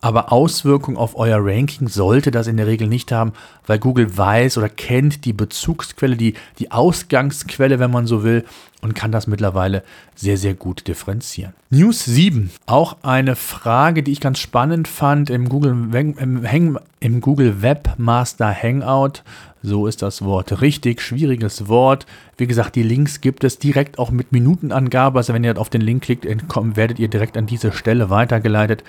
Aber 0.04 0.34
Auswirkungen 0.34 0.98
auf 0.98 1.16
euer 1.16 1.38
Ranking 1.40 1.88
sollte 1.88 2.30
das 2.30 2.48
in 2.48 2.58
der 2.58 2.68
Regel 2.68 2.90
nicht 2.90 3.14
haben, 3.14 3.32
weil 3.66 3.80
Google 3.80 4.18
weiß 4.18 4.58
oder 4.58 4.68
kennt 4.68 5.24
die 5.24 5.32
Bezugsquelle, 5.32 6.18
die, 6.18 6.34
die 6.60 6.72
Ausgangsquelle, 6.72 7.80
wenn 7.80 7.90
man 7.90 8.06
so 8.06 8.22
will, 8.22 8.44
und 8.84 8.94
kann 8.94 9.12
das 9.12 9.28
mittlerweile 9.28 9.84
sehr, 10.14 10.38
sehr 10.38 10.54
gut 10.54 10.88
differenzieren. 10.88 11.54
News 11.70 12.04
7, 12.06 12.52
auch 12.66 12.98
eine 13.02 13.36
Frage, 13.36 14.04
die 14.04 14.12
ich 14.12 14.20
ganz 14.20 14.40
spannend 14.40 14.88
fand 14.88 15.30
im 15.30 15.48
Google, 15.48 15.72
im, 15.96 16.80
im 17.00 17.22
Google 17.22 17.62
Webmaster 17.62 18.54
Hangout. 18.54 19.24
So 19.62 19.88
ist 19.88 20.02
das 20.02 20.22
Wort 20.24 20.62
richtig. 20.62 21.02
Schwieriges 21.02 21.70
Wort. 21.70 22.06
Wie 22.36 22.48
gesagt, 22.48 22.76
die 22.76 22.84
Links 22.84 23.22
gibt 23.22 23.46
es 23.46 23.58
direkt 23.58 23.98
auch 23.98 24.12
mit 24.12 24.34
Minutenangabe. 24.34 25.20
Also 25.20 25.34
wenn 25.34 25.46
ihr 25.46 25.58
auf 25.58 25.70
den 25.70 25.82
Link 25.82 26.04
klickt, 26.04 26.26
werdet 26.26 27.00
ihr 27.00 27.08
direkt 27.08 27.38
an 27.38 27.46
diese 27.46 27.72
Stelle 27.72 28.10
weitergeleitet. 28.10 28.84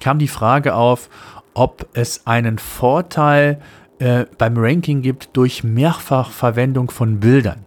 Kam 0.00 0.18
die 0.18 0.26
Frage 0.26 0.74
auf, 0.74 1.08
ob 1.54 1.86
es 1.94 2.26
einen 2.26 2.58
Vorteil 2.58 3.60
äh, 4.00 4.24
beim 4.36 4.58
Ranking 4.58 5.00
gibt 5.00 5.36
durch 5.36 5.62
Mehrfachverwendung 5.62 6.90
von 6.90 7.20
Bildern. 7.20 7.65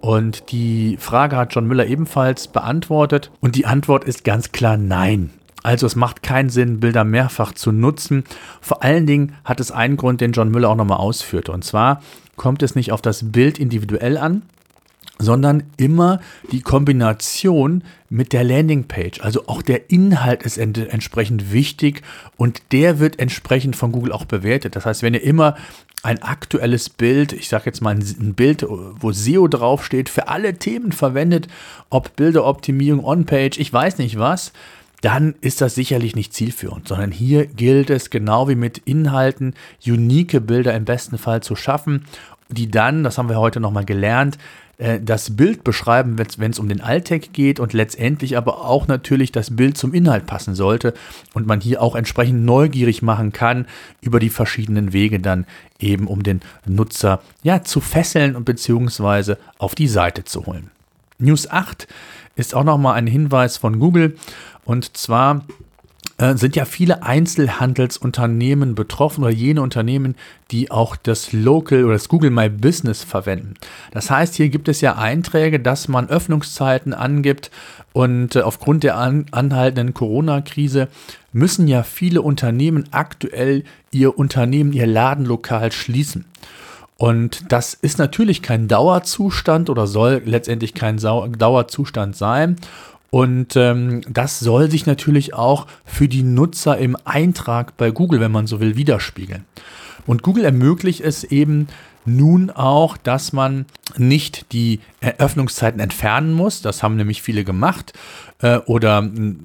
Und 0.00 0.50
die 0.52 0.96
Frage 0.98 1.36
hat 1.36 1.54
John 1.54 1.66
Müller 1.66 1.86
ebenfalls 1.86 2.48
beantwortet. 2.48 3.30
Und 3.40 3.56
die 3.56 3.66
Antwort 3.66 4.04
ist 4.04 4.24
ganz 4.24 4.52
klar 4.52 4.76
nein. 4.76 5.30
Also 5.62 5.86
es 5.86 5.96
macht 5.96 6.22
keinen 6.22 6.48
Sinn, 6.48 6.78
Bilder 6.78 7.04
mehrfach 7.04 7.52
zu 7.52 7.72
nutzen. 7.72 8.22
Vor 8.60 8.84
allen 8.84 9.06
Dingen 9.06 9.34
hat 9.44 9.58
es 9.58 9.72
einen 9.72 9.96
Grund, 9.96 10.20
den 10.20 10.32
John 10.32 10.50
Müller 10.50 10.68
auch 10.68 10.76
nochmal 10.76 10.98
ausführte. 10.98 11.50
Und 11.50 11.64
zwar 11.64 12.02
kommt 12.36 12.62
es 12.62 12.76
nicht 12.76 12.92
auf 12.92 13.02
das 13.02 13.32
Bild 13.32 13.58
individuell 13.58 14.16
an, 14.16 14.42
sondern 15.18 15.64
immer 15.76 16.20
die 16.52 16.60
Kombination 16.60 17.82
mit 18.08 18.32
der 18.32 18.44
Landingpage. 18.44 19.20
Also 19.22 19.48
auch 19.48 19.62
der 19.62 19.90
Inhalt 19.90 20.42
ist 20.42 20.58
ent 20.58 20.78
entsprechend 20.78 21.52
wichtig 21.52 22.02
und 22.36 22.62
der 22.72 22.98
wird 22.98 23.18
entsprechend 23.18 23.76
von 23.76 23.92
Google 23.92 24.12
auch 24.12 24.24
bewertet. 24.24 24.76
Das 24.76 24.86
heißt, 24.86 25.02
wenn 25.02 25.14
ihr 25.14 25.22
immer 25.22 25.56
ein 26.06 26.22
aktuelles 26.22 26.88
Bild, 26.88 27.32
ich 27.32 27.48
sage 27.48 27.64
jetzt 27.66 27.82
mal 27.82 27.96
ein 27.96 28.34
Bild, 28.34 28.64
wo 28.68 29.10
SEO 29.10 29.48
draufsteht, 29.48 30.08
für 30.08 30.28
alle 30.28 30.54
Themen 30.54 30.92
verwendet, 30.92 31.48
ob 31.90 32.14
Bilderoptimierung, 32.14 33.04
On-Page, 33.04 33.58
ich 33.58 33.72
weiß 33.72 33.98
nicht 33.98 34.16
was, 34.16 34.52
dann 35.00 35.34
ist 35.40 35.60
das 35.60 35.74
sicherlich 35.74 36.14
nicht 36.14 36.32
zielführend, 36.32 36.86
sondern 36.86 37.10
hier 37.10 37.46
gilt 37.46 37.90
es 37.90 38.10
genau 38.10 38.48
wie 38.48 38.54
mit 38.54 38.78
Inhalten, 38.78 39.54
unique 39.84 40.46
Bilder 40.46 40.74
im 40.74 40.84
besten 40.84 41.18
Fall 41.18 41.42
zu 41.42 41.56
schaffen, 41.56 42.04
die 42.48 42.70
dann, 42.70 43.02
das 43.02 43.18
haben 43.18 43.28
wir 43.28 43.40
heute 43.40 43.58
nochmal 43.58 43.84
gelernt, 43.84 44.38
äh, 44.78 45.00
das 45.00 45.36
Bild 45.36 45.64
beschreiben, 45.64 46.18
wenn 46.18 46.50
es 46.50 46.58
um 46.58 46.68
den 46.68 46.80
Alltag 46.80 47.32
geht 47.32 47.60
und 47.60 47.72
letztendlich 47.72 48.36
aber 48.36 48.64
auch 48.64 48.88
natürlich 48.88 49.32
das 49.32 49.56
Bild 49.56 49.78
zum 49.78 49.94
Inhalt 49.94 50.26
passen 50.26 50.54
sollte 50.54 50.92
und 51.32 51.46
man 51.46 51.60
hier 51.60 51.80
auch 51.82 51.94
entsprechend 51.94 52.44
neugierig 52.44 53.02
machen 53.02 53.32
kann 53.32 53.66
über 54.00 54.20
die 54.20 54.30
verschiedenen 54.30 54.92
Wege 54.92 55.18
dann 55.18 55.46
eben, 55.78 56.06
um 56.06 56.22
den 56.22 56.40
Nutzer 56.66 57.22
ja 57.42 57.62
zu 57.62 57.80
fesseln 57.80 58.36
und 58.36 58.44
beziehungsweise 58.44 59.38
auf 59.58 59.74
die 59.74 59.88
Seite 59.88 60.24
zu 60.24 60.46
holen. 60.46 60.70
News 61.18 61.50
8 61.50 61.88
ist 62.34 62.54
auch 62.54 62.64
nochmal 62.64 62.94
ein 62.94 63.06
Hinweis 63.06 63.56
von 63.56 63.78
Google 63.78 64.16
und 64.64 64.96
zwar 64.96 65.46
äh, 66.18 66.34
sind 66.36 66.56
ja 66.56 66.64
viele 66.64 67.02
Einzelhandelsunternehmen 67.02 68.74
betroffen 68.74 69.24
oder 69.24 69.32
jene 69.32 69.62
Unternehmen, 69.62 70.14
die 70.50 70.70
auch 70.70 70.96
das 70.96 71.32
Local 71.32 71.84
oder 71.84 71.94
das 71.94 72.08
Google 72.08 72.30
My 72.30 72.48
Business 72.48 73.04
verwenden. 73.04 73.54
Das 73.92 74.10
heißt, 74.10 74.34
hier 74.34 74.48
gibt 74.48 74.68
es 74.68 74.80
ja 74.80 74.96
Einträge, 74.96 75.60
dass 75.60 75.88
man 75.88 76.08
Öffnungszeiten 76.08 76.94
angibt 76.94 77.50
und 77.92 78.36
äh, 78.36 78.40
aufgrund 78.40 78.82
der 78.82 78.96
an, 78.96 79.26
anhaltenden 79.30 79.94
Corona-Krise 79.94 80.88
müssen 81.32 81.68
ja 81.68 81.82
viele 81.82 82.22
Unternehmen 82.22 82.84
aktuell 82.92 83.64
ihr 83.90 84.18
Unternehmen, 84.18 84.72
ihr 84.72 84.86
Ladenlokal 84.86 85.70
schließen. 85.70 86.24
Und 86.98 87.52
das 87.52 87.74
ist 87.74 87.98
natürlich 87.98 88.40
kein 88.40 88.68
Dauerzustand 88.68 89.68
oder 89.68 89.86
soll 89.86 90.22
letztendlich 90.24 90.72
kein 90.72 90.96
Dauerzustand 90.96 92.16
sein. 92.16 92.56
Und 93.10 93.56
ähm, 93.56 94.02
das 94.08 94.40
soll 94.40 94.70
sich 94.70 94.86
natürlich 94.86 95.34
auch 95.34 95.66
für 95.84 96.08
die 96.08 96.22
Nutzer 96.22 96.78
im 96.78 96.96
Eintrag 97.04 97.76
bei 97.76 97.90
Google, 97.90 98.20
wenn 98.20 98.32
man 98.32 98.46
so 98.46 98.60
will, 98.60 98.76
widerspiegeln. 98.76 99.44
Und 100.06 100.22
Google 100.22 100.44
ermöglicht 100.44 101.00
es 101.00 101.24
eben 101.24 101.68
nun 102.04 102.50
auch, 102.50 102.96
dass 102.96 103.32
man 103.32 103.66
nicht 103.96 104.52
die 104.52 104.80
Eröffnungszeiten 105.00 105.80
entfernen 105.80 106.32
muss. 106.32 106.62
Das 106.62 106.82
haben 106.82 106.96
nämlich 106.96 107.22
viele 107.22 107.44
gemacht. 107.44 107.92
Äh, 108.40 108.58
oder 108.66 108.98
hm, 108.98 109.40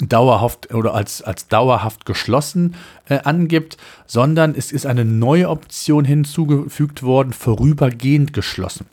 dauerhaft 0.00 0.74
oder 0.74 0.94
als, 0.94 1.22
als 1.22 1.48
dauerhaft 1.48 2.04
geschlossen 2.04 2.74
äh, 3.08 3.18
angibt, 3.20 3.76
sondern 4.06 4.54
es 4.54 4.72
ist 4.72 4.86
eine 4.86 5.04
neue 5.04 5.48
Option 5.48 6.04
hinzugefügt 6.04 7.02
worden, 7.02 7.32
vorübergehend 7.32 8.32
geschlossen. 8.32 8.86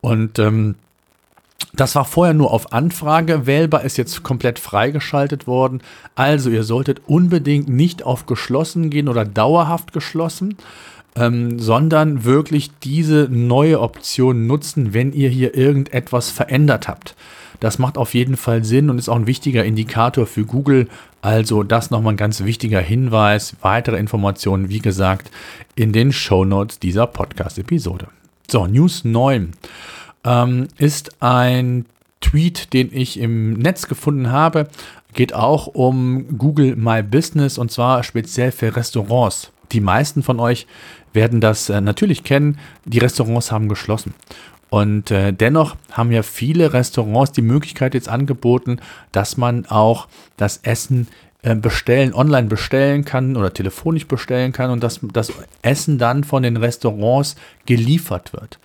Und 0.00 0.38
ähm, 0.38 0.74
das 1.76 1.94
war 1.94 2.04
vorher 2.04 2.34
nur 2.34 2.52
auf 2.52 2.72
Anfrage 2.72 3.46
wählbar, 3.46 3.84
ist 3.84 3.98
jetzt 3.98 4.22
komplett 4.22 4.58
freigeschaltet 4.58 5.46
worden. 5.46 5.82
Also 6.14 6.50
ihr 6.50 6.64
solltet 6.64 7.02
unbedingt 7.06 7.68
nicht 7.68 8.02
auf 8.02 8.26
geschlossen 8.26 8.90
gehen 8.90 9.08
oder 9.08 9.24
dauerhaft 9.24 9.92
geschlossen, 9.92 10.56
ähm, 11.14 11.58
sondern 11.58 12.24
wirklich 12.24 12.70
diese 12.82 13.28
neue 13.30 13.80
Option 13.80 14.46
nutzen, 14.46 14.94
wenn 14.94 15.12
ihr 15.12 15.28
hier 15.28 15.54
irgendetwas 15.54 16.30
verändert 16.30 16.88
habt. 16.88 17.14
Das 17.60 17.78
macht 17.78 17.96
auf 17.96 18.14
jeden 18.14 18.36
Fall 18.36 18.64
Sinn 18.64 18.90
und 18.90 18.98
ist 18.98 19.08
auch 19.08 19.16
ein 19.16 19.26
wichtiger 19.26 19.64
Indikator 19.64 20.26
für 20.26 20.44
Google. 20.44 20.88
Also 21.22 21.62
das 21.62 21.90
nochmal 21.90 22.14
ein 22.14 22.18
ganz 22.18 22.44
wichtiger 22.44 22.80
Hinweis. 22.80 23.56
Weitere 23.62 23.96
Informationen, 23.98 24.68
wie 24.68 24.80
gesagt, 24.80 25.30
in 25.74 25.92
den 25.92 26.12
Show 26.12 26.44
Notes 26.44 26.78
dieser 26.78 27.06
Podcast-Episode. 27.06 28.08
So, 28.50 28.66
News 28.66 29.04
9 29.04 29.52
ähm, 30.26 30.68
ist 30.76 31.22
ein 31.22 31.86
Tweet, 32.20 32.72
den 32.72 32.90
ich 32.92 33.18
im 33.18 33.54
Netz 33.54 33.86
gefunden 33.86 34.30
habe. 34.30 34.68
Geht 35.14 35.32
auch 35.32 35.68
um 35.68 36.36
Google 36.36 36.76
My 36.76 37.02
Business 37.02 37.56
und 37.56 37.70
zwar 37.70 38.02
speziell 38.02 38.52
für 38.52 38.76
Restaurants. 38.76 39.52
Die 39.72 39.80
meisten 39.80 40.22
von 40.22 40.40
euch 40.40 40.66
werden 41.12 41.40
das 41.40 41.70
äh, 41.70 41.80
natürlich 41.80 42.24
kennen. 42.24 42.58
Die 42.84 42.98
Restaurants 42.98 43.50
haben 43.50 43.68
geschlossen. 43.68 44.14
Und 44.68 45.10
äh, 45.10 45.32
dennoch 45.32 45.76
haben 45.92 46.10
ja 46.10 46.22
viele 46.22 46.72
Restaurants 46.72 47.32
die 47.32 47.42
Möglichkeit 47.42 47.94
jetzt 47.94 48.08
angeboten, 48.08 48.78
dass 49.12 49.36
man 49.36 49.64
auch 49.66 50.08
das 50.36 50.58
Essen 50.58 51.08
bestellen, 51.54 52.12
online 52.12 52.48
bestellen 52.48 53.04
kann 53.04 53.36
oder 53.36 53.52
telefonisch 53.52 54.06
bestellen 54.06 54.52
kann 54.52 54.70
und 54.70 54.82
dass 54.82 55.00
das 55.12 55.32
Essen 55.62 55.98
dann 55.98 56.24
von 56.24 56.42
den 56.42 56.56
Restaurants 56.56 57.36
geliefert 57.66 58.32
wird. 58.32 58.58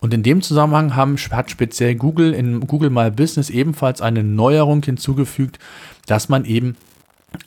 Und 0.00 0.12
in 0.12 0.22
dem 0.22 0.42
Zusammenhang 0.42 0.96
haben, 0.96 1.16
hat 1.30 1.50
speziell 1.50 1.94
Google 1.94 2.34
in 2.34 2.60
Google 2.66 2.90
My 2.90 3.10
Business 3.10 3.50
ebenfalls 3.50 4.00
eine 4.00 4.24
Neuerung 4.24 4.82
hinzugefügt, 4.82 5.58
dass 6.06 6.28
man 6.28 6.44
eben 6.44 6.76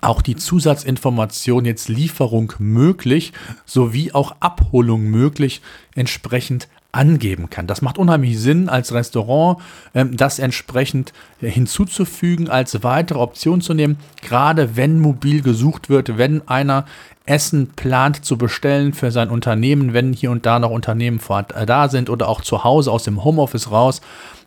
auch 0.01 0.22
die 0.22 0.36
Zusatzinformation 0.36 1.65
jetzt 1.65 1.89
Lieferung 1.89 2.53
möglich 2.60 3.34
sowie 3.65 4.12
auch 4.12 4.36
Abholung 4.39 5.03
möglich 5.03 5.62
entsprechend 5.96 6.67
angeben 6.98 7.50
kann. 7.50 7.68
Das 7.68 7.82
macht 7.82 7.98
unheimlich 7.98 8.39
Sinn 8.39 8.68
als 8.68 8.92
Restaurant, 8.92 9.60
ähm, 9.94 10.18
das 10.18 10.39
entsprechend 10.39 11.13
hinzuzufügen, 11.39 12.50
als 12.50 12.84
weitere 12.84 13.20
Option 13.20 13.62
zu 13.62 13.74
nehmen, 13.74 13.98
gerade 14.22 14.75
wenn 14.75 15.00
mobil 15.00 15.42
gesucht 15.42 15.89
wird, 15.89 16.18
wenn 16.18 16.46
einer 16.48 16.86
Essen 17.25 17.68
plant 17.75 18.25
zu 18.25 18.38
bestellen 18.38 18.94
für 18.94 19.12
sein 19.12 19.30
Unternehmen, 19.30 19.94
wenn 19.94 20.13
hier 20.13 20.32
und 20.32 20.46
da 20.46 20.60
noch 20.60 20.72
Unternehmen 20.72 21.20
äh, 21.54 21.66
da 21.66 21.88
sind 21.89 22.10
oder 22.10 22.27
auch 22.27 22.42
zu 22.42 22.63
Hause 22.63 22.92
aus 22.92 23.04
dem 23.04 23.24
Homeoffice 23.24 23.70
raus, 23.70 24.01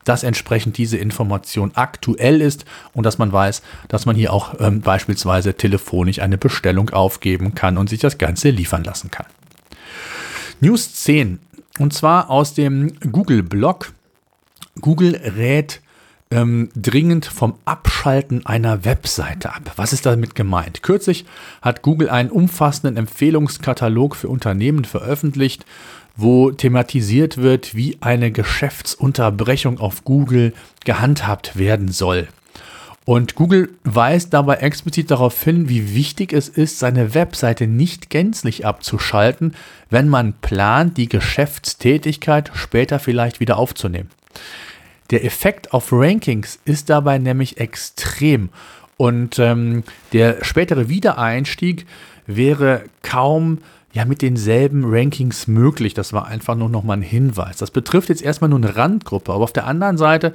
dass 0.04 0.22
entsprechend 0.22 0.78
diese 0.78 0.96
Information 0.96 1.72
aktuell 1.74 2.40
ist 2.40 2.64
und 2.94 3.04
dass 3.04 3.18
man 3.18 3.32
weiß, 3.32 3.62
dass 3.88 4.06
man 4.06 4.16
hier 4.16 4.32
auch 4.32 4.54
ähm, 4.58 4.80
beispielsweise 4.80 5.54
telefonisch 5.54 6.20
eine 6.20 6.38
Bestellung 6.38 6.90
aufgeben 6.90 7.54
kann 7.54 7.78
und 7.78 7.90
sich 7.90 8.00
das 8.00 8.18
Ganze 8.18 8.50
liefern 8.50 8.82
lassen 8.82 9.10
kann. 9.10 9.26
News 10.60 10.94
10 10.94 11.38
und 11.78 11.92
zwar 11.94 12.30
aus 12.30 12.54
dem 12.54 12.92
Google-Blog. 13.00 13.92
Google 14.80 15.16
rät 15.16 15.80
ähm, 16.30 16.70
dringend 16.76 17.26
vom 17.26 17.54
Abschalten 17.64 18.46
einer 18.46 18.84
Webseite 18.84 19.52
ab. 19.52 19.72
Was 19.76 19.92
ist 19.92 20.06
damit 20.06 20.34
gemeint? 20.34 20.82
Kürzlich 20.82 21.24
hat 21.60 21.82
Google 21.82 22.08
einen 22.08 22.30
umfassenden 22.30 22.96
Empfehlungskatalog 22.96 24.14
für 24.14 24.28
Unternehmen 24.28 24.84
veröffentlicht, 24.84 25.64
wo 26.16 26.50
thematisiert 26.50 27.38
wird, 27.38 27.74
wie 27.74 27.98
eine 28.00 28.30
Geschäftsunterbrechung 28.30 29.78
auf 29.78 30.04
Google 30.04 30.52
gehandhabt 30.84 31.56
werden 31.56 31.88
soll. 31.88 32.28
Und 33.10 33.34
Google 33.34 33.70
weist 33.82 34.32
dabei 34.34 34.58
explizit 34.58 35.10
darauf 35.10 35.42
hin, 35.42 35.68
wie 35.68 35.96
wichtig 35.96 36.32
es 36.32 36.48
ist, 36.48 36.78
seine 36.78 37.12
Webseite 37.12 37.66
nicht 37.66 38.08
gänzlich 38.08 38.64
abzuschalten, 38.64 39.56
wenn 39.88 40.08
man 40.08 40.34
plant, 40.34 40.96
die 40.96 41.08
Geschäftstätigkeit 41.08 42.52
später 42.54 43.00
vielleicht 43.00 43.40
wieder 43.40 43.56
aufzunehmen. 43.56 44.10
Der 45.10 45.24
Effekt 45.24 45.74
auf 45.74 45.88
Rankings 45.90 46.60
ist 46.64 46.88
dabei 46.88 47.18
nämlich 47.18 47.58
extrem 47.58 48.50
und 48.96 49.40
ähm, 49.40 49.82
der 50.12 50.44
spätere 50.44 50.88
Wiedereinstieg 50.88 51.86
wäre 52.28 52.84
kaum 53.02 53.58
ja 53.92 54.04
mit 54.04 54.22
denselben 54.22 54.84
Rankings 54.86 55.48
möglich. 55.48 55.94
Das 55.94 56.12
war 56.12 56.26
einfach 56.26 56.54
nur 56.54 56.68
noch 56.68 56.84
mal 56.84 56.94
ein 56.94 57.02
Hinweis. 57.02 57.56
Das 57.56 57.70
betrifft 57.70 58.08
jetzt 58.08 58.22
erstmal 58.22 58.50
nur 58.50 58.58
eine 58.58 58.76
Randgruppe, 58.76 59.32
aber 59.32 59.42
auf 59.42 59.52
der 59.52 59.66
anderen 59.66 59.98
Seite 59.98 60.32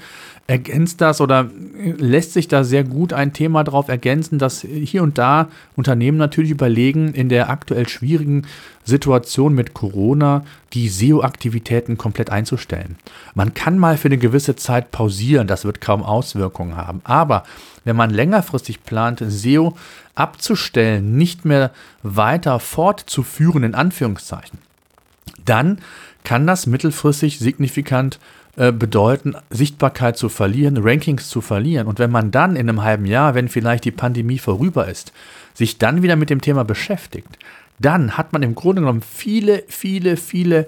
ergänzt 0.48 1.00
das 1.02 1.22
oder 1.22 1.50
lässt 1.98 2.34
sich 2.34 2.48
da 2.48 2.64
sehr 2.64 2.84
gut 2.84 3.14
ein 3.14 3.34
Thema 3.34 3.64
drauf 3.64 3.88
ergänzen, 3.88 4.40
dass 4.40 4.62
hier 4.62 5.04
und 5.04 5.18
da 5.18 5.48
Unternehmen 5.76 6.18
natürlich 6.18 6.52
überlegen, 6.52 7.14
in 7.14 7.30
der 7.30 7.50
aktuell 7.50 7.88
schwierigen 7.88 8.46
Situation 8.86 9.54
mit 9.54 9.74
Corona 9.74 10.46
die 10.74 10.90
SEO-Aktivitäten 10.90 11.98
komplett 11.98 12.30
einzustellen. 12.30 12.98
Man 13.34 13.54
kann 13.54 13.80
mal 13.80 13.98
für 13.98 14.08
eine 14.08 14.18
gewisse 14.18 14.56
Zeit 14.56 14.92
pausieren, 14.92 15.48
das 15.48 15.66
wird 15.66 15.82
kaum 15.82 16.04
Auswirkungen 16.04 16.78
haben. 16.78 17.02
Aber 17.04 17.44
wenn 17.84 17.96
man 17.96 18.12
längerfristig 18.12 18.84
plant, 18.84 19.24
SEO 19.28 19.76
abzustellen, 20.14 21.18
nicht 21.18 21.46
mehr 21.46 21.72
weiter 22.04 22.60
fortzuführen, 22.60 23.64
in 23.64 23.76
Anführungszeichen, 23.76 24.60
dann 25.44 25.80
kann 26.24 26.48
das 26.48 26.66
mittelfristig 26.66 27.40
signifikant 27.40 28.20
äh, 28.58 28.72
bedeuten, 28.72 29.36
Sichtbarkeit 29.50 30.18
zu 30.18 30.30
verlieren, 30.30 30.78
Rankings 30.78 31.30
zu 31.30 31.42
verlieren. 31.42 31.88
Und 31.88 32.00
wenn 32.00 32.12
man 32.12 32.32
dann 32.32 32.56
in 32.56 32.70
einem 32.70 32.84
halben 32.84 33.06
Jahr, 33.06 33.36
wenn 33.36 33.50
vielleicht 33.50 33.84
die 33.84 33.92
Pandemie 33.92 34.40
vorüber 34.40 34.88
ist, 34.88 35.12
sich 35.54 35.78
dann 35.78 36.04
wieder 36.04 36.16
mit 36.16 36.30
dem 36.30 36.42
Thema 36.42 36.64
beschäftigt, 36.64 37.38
dann 37.80 38.18
hat 38.18 38.34
man 38.34 38.44
im 38.44 38.56
Grunde 38.56 38.82
genommen 38.82 39.02
viele, 39.02 39.64
viele, 39.68 40.18
viele 40.18 40.68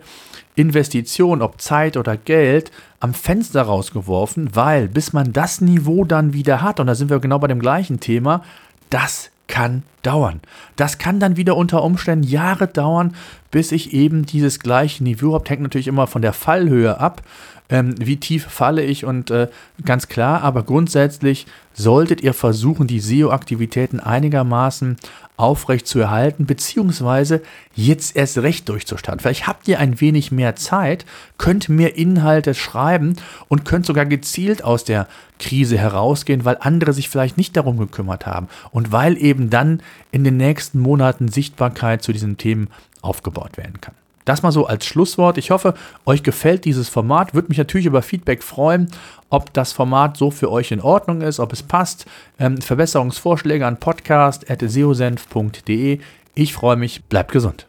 Investitionen, 0.56 1.42
ob 1.42 1.62
Zeit 1.62 1.98
oder 1.98 2.18
Geld, 2.18 2.72
am 3.00 3.14
Fenster 3.14 3.62
rausgeworfen, 3.62 4.56
weil 4.56 4.88
bis 4.88 5.14
man 5.14 5.32
das 5.32 5.62
Niveau 5.62 6.04
dann 6.04 6.34
wieder 6.34 6.62
hat, 6.62 6.80
und 6.80 6.88
da 6.88 6.96
sind 6.96 7.10
wir 7.10 7.20
genau 7.20 7.40
bei 7.40 7.48
dem 7.48 7.60
gleichen 7.60 8.00
Thema, 8.00 8.44
das 8.90 9.30
kann 9.48 9.84
dauern. 10.02 10.42
Das 10.76 10.98
kann 10.98 11.20
dann 11.20 11.38
wieder 11.38 11.56
unter 11.56 11.84
Umständen 11.84 12.28
Jahre 12.28 12.68
dauern, 12.68 13.16
bis 13.52 13.72
ich 13.72 13.94
eben 13.94 14.26
dieses 14.26 14.60
gleiche 14.60 15.04
Niveau 15.04 15.34
habe. 15.34 15.50
Hängt 15.50 15.62
natürlich 15.62 15.88
immer 15.88 16.08
von 16.08 16.22
der 16.22 16.34
Fallhöhe 16.34 17.00
ab. 17.00 17.22
Ähm, 17.70 17.96
wie 18.00 18.18
tief 18.18 18.46
falle 18.46 18.84
ich 18.84 19.04
und 19.04 19.30
äh, 19.30 19.50
ganz 19.84 20.08
klar, 20.08 20.42
aber 20.42 20.64
grundsätzlich 20.64 21.48
solltet 21.74 22.22
ihr 22.22 22.34
versuchen, 22.34 22.88
die 22.88 23.02
SEO-Aktivitäten 23.02 24.00
einigermaßen 24.00 24.96
aufrecht 25.38 25.88
zu 25.88 26.00
erhalten, 26.00 26.48
beziehungsweise 26.48 27.42
jetzt 27.76 28.16
erst 28.16 28.40
recht 28.40 28.68
durchzustarten. 28.68 29.20
Vielleicht 29.20 29.48
habt 29.48 29.68
ihr 29.68 29.80
ein 29.80 30.02
wenig 30.02 30.32
mehr 30.32 30.56
Zeit, 30.56 31.06
könnt 31.38 31.70
mehr 31.70 31.96
Inhalte 31.96 32.56
schreiben 32.56 33.16
und 33.48 33.64
könnt 33.64 33.86
sogar 33.86 34.06
gezielt 34.06 34.64
aus 34.64 34.84
der 34.84 35.08
Krise 35.40 35.78
herausgehen, 35.78 36.44
weil 36.44 36.58
andere 36.60 36.92
sich 36.92 37.08
vielleicht 37.08 37.38
nicht 37.38 37.56
darum 37.56 37.78
gekümmert 37.78 38.26
haben 38.26 38.48
und 38.72 38.92
weil 38.92 39.16
eben 39.18 39.52
dann 39.52 39.82
in 40.12 40.24
den 40.24 40.38
nächsten 40.38 40.80
Monaten 40.80 41.28
Sichtbarkeit 41.28 42.02
zu 42.02 42.12
diesen 42.12 42.38
Themen 42.38 42.70
aufgebaut 43.02 43.58
werden 43.58 43.80
kann. 43.80 43.94
Das 44.28 44.44
mal 44.44 44.52
so 44.52 44.66
als 44.66 44.86
Schlusswort. 44.86 45.38
Ich 45.38 45.52
hoffe, 45.52 45.74
euch 46.06 46.22
gefällt 46.22 46.66
dieses 46.66 46.90
Format. 46.90 47.34
Würde 47.34 47.48
mich 47.48 47.58
natürlich 47.58 47.88
über 47.88 48.02
Feedback 48.02 48.44
freuen, 48.44 48.92
ob 49.30 49.54
das 49.54 49.72
Format 49.72 50.18
so 50.18 50.32
für 50.32 50.52
euch 50.52 50.74
in 50.74 50.82
Ordnung 50.82 51.22
ist, 51.22 51.40
ob 51.40 51.54
es 51.54 51.64
passt. 51.64 52.06
Ähm, 52.38 52.62
Verbesserungsvorschläge 52.62 53.66
an 53.66 53.78
podcast.seosenf.de. 53.78 56.00
Ich 56.36 56.54
freue 56.54 56.76
mich. 56.76 57.06
Bleibt 57.06 57.32
gesund. 57.32 57.68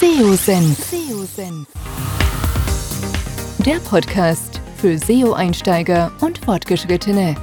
SEO-Senf. 0.00 0.78
Der 3.58 3.76
Podcast 3.80 4.58
für 4.78 4.96
SEO-Einsteiger 4.96 6.12
und 6.22 6.38
Fortgeschrittene. 6.38 7.34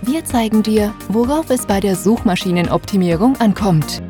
Wir 0.00 0.24
zeigen 0.24 0.62
dir, 0.62 0.94
worauf 1.10 1.50
es 1.50 1.66
bei 1.66 1.80
der 1.80 1.96
Suchmaschinenoptimierung 1.96 3.38
ankommt. 3.38 4.02